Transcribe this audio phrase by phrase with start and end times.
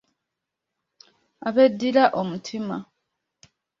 [1.47, 2.77] Abeddira omutima.